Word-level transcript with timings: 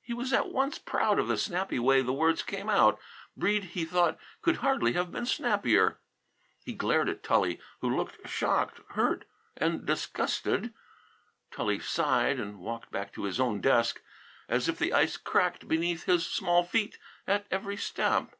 He 0.00 0.12
was 0.12 0.32
at 0.32 0.48
once 0.50 0.80
proud 0.80 1.20
of 1.20 1.28
the 1.28 1.38
snappy 1.38 1.78
way 1.78 2.02
the 2.02 2.12
words 2.12 2.42
came 2.42 2.68
out. 2.68 2.98
Breede, 3.36 3.62
he 3.78 3.84
thought, 3.84 4.18
could 4.40 4.56
hardly 4.56 4.94
have 4.94 5.12
been 5.12 5.24
snappier. 5.24 6.00
He 6.64 6.72
glared 6.72 7.08
at 7.08 7.22
Tully, 7.22 7.60
who 7.80 7.94
looked 7.96 8.28
shocked, 8.28 8.80
hurt, 8.94 9.24
and 9.56 9.86
disgusted. 9.86 10.74
Tully 11.52 11.78
sighed 11.78 12.40
and 12.40 12.58
walked 12.58 12.90
back 12.90 13.12
to 13.12 13.22
his 13.22 13.38
own 13.38 13.60
desk, 13.60 14.02
as 14.48 14.68
if 14.68 14.80
the 14.80 14.92
ice 14.92 15.16
cracked 15.16 15.68
beneath 15.68 16.06
his 16.06 16.26
small 16.26 16.64
feet 16.64 16.98
at 17.28 17.46
every 17.52 17.76
step. 17.76 18.34